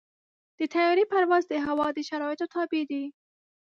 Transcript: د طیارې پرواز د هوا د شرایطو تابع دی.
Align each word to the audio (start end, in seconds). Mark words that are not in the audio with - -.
د 0.57 0.59
طیارې 0.73 1.03
پرواز 1.11 1.43
د 1.49 1.53
هوا 1.65 1.87
د 1.93 1.99
شرایطو 2.09 2.45
تابع 2.53 2.81
دی. 2.91 3.03